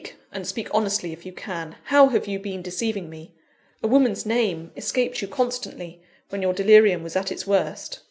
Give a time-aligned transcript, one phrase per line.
[0.31, 1.75] and speak honestly if you can.
[1.83, 3.33] How have you been deceiving me?
[3.83, 7.99] A woman's name escaped you constantly, when your delirium was at its worst.